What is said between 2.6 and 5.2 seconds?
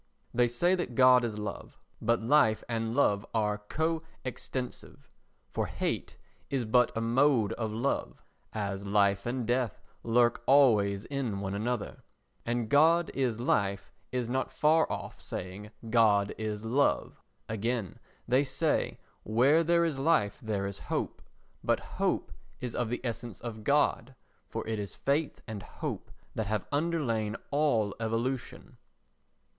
and love are co extensive;